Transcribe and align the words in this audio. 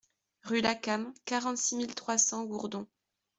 Rue 0.41 0.61
Lacam, 0.61 1.13
quarante-six 1.25 1.75
mille 1.75 1.93
trois 1.93 2.17
cents 2.17 2.43
Gourdon 2.45 2.87